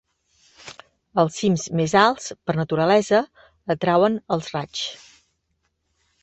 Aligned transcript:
Els 1.23 1.35
cims 1.41 1.65
més 1.79 1.93
alts, 2.01 2.31
per 2.49 2.55
naturalesa, 2.61 3.21
atrauen 3.75 4.19
els 4.39 4.49
raigs. 4.57 4.83